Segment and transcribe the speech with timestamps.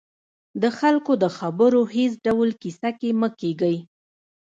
[0.61, 3.77] د خلکو د خبرو هېڅ ډول کیسه کې مه کېږئ